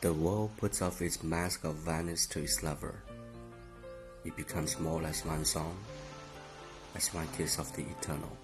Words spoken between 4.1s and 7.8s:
It becomes more like one song, as one kiss of